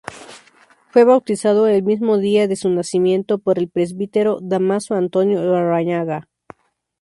[0.89, 6.27] Fue bautizado el mismo día de su nacimiento por el Presbítero Dámaso Antonio Larrañaga.